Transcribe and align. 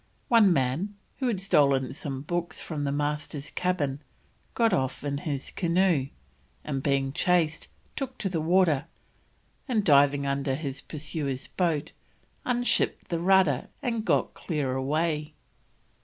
One 0.29 0.51
man, 0.51 0.95
who 1.17 1.27
had 1.27 1.39
stolen 1.39 1.93
some 1.93 2.23
books 2.23 2.59
from 2.59 2.85
the 2.85 2.91
Master's 2.91 3.51
cabin, 3.51 4.01
got 4.55 4.73
off 4.73 5.03
in 5.03 5.19
his 5.19 5.51
canoe, 5.51 6.07
and 6.63 6.81
being 6.81 7.13
chased, 7.13 7.67
took 7.95 8.17
to 8.17 8.27
the 8.27 8.41
water, 8.41 8.85
and 9.67 9.83
diving 9.85 10.25
under 10.25 10.55
his 10.55 10.81
pursuers' 10.81 11.45
boat, 11.49 11.91
unshipped 12.45 13.09
the 13.09 13.19
rudder, 13.19 13.67
and 13.83 14.03
got 14.03 14.33
clear 14.33 14.73
away. 14.73 15.35